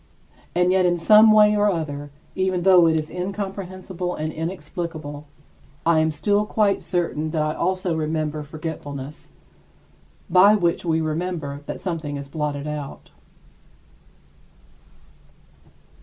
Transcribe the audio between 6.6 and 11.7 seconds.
certain that I also remember forgetfulness, by which we remember